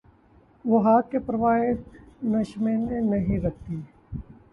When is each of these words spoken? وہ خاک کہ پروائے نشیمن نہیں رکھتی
وہ 0.65 0.77
خاک 0.83 1.11
کہ 1.11 1.19
پروائے 1.25 1.69
نشیمن 2.23 2.79
نہیں 3.11 3.39
رکھتی 3.39 3.75